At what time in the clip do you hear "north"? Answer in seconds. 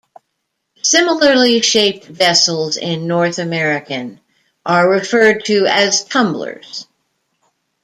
3.05-3.37